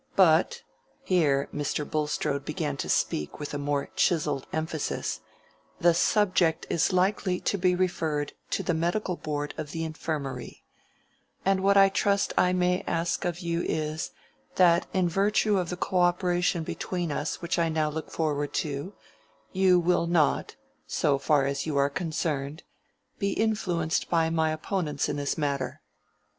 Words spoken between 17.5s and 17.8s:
I